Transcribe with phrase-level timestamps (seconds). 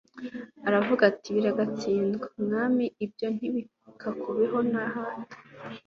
[0.67, 5.37] aravuga ati: "Biragatsindwa, Mwami ibyo ntibikakubeho na hato."